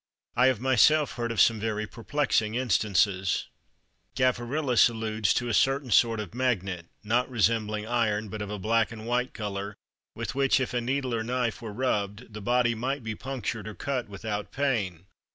I 0.35 0.47
have 0.47 0.59
myself 0.59 1.11
heard 1.11 1.31
of 1.31 1.39
some 1.39 1.59
very 1.59 1.85
perplexing 1.85 2.55
instances. 2.55 3.45
Gaffarillus 4.15 4.89
alludes 4.89 5.31
to 5.35 5.47
a 5.47 5.53
certain 5.53 5.91
sort 5.91 6.19
of 6.19 6.33
magnet, 6.33 6.87
not 7.03 7.29
resembling 7.29 7.85
iron, 7.85 8.27
but 8.27 8.41
of 8.41 8.49
a 8.49 8.57
black 8.57 8.91
and 8.91 9.05
white 9.05 9.35
color, 9.35 9.75
with 10.15 10.33
which 10.33 10.59
if 10.59 10.73
a 10.73 10.81
needle 10.81 11.13
or 11.13 11.23
knife 11.23 11.61
were 11.61 11.71
rubbed, 11.71 12.33
the 12.33 12.41
body 12.41 12.73
might 12.73 13.03
be 13.03 13.13
punctured 13.13 13.67
or 13.67 13.75
cut 13.75 14.09
without 14.09 14.51
pain. 14.51 15.05